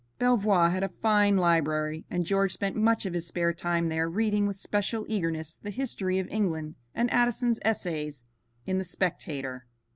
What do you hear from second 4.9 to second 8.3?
eagerness the history of England and Addison's essays